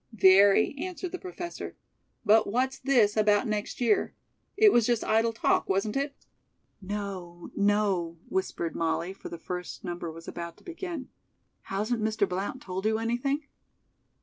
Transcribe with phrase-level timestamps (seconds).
[0.13, 1.77] "Very!" answered the Professor,
[2.25, 4.15] "but what's this about next year?
[4.57, 6.15] It was just idle talk, wasn't it?"
[6.81, 11.09] "No, no," whispered Molly, for the first number was about to begin;
[11.69, 12.27] "hasn't Mr.
[12.27, 13.43] Blount told you anything?"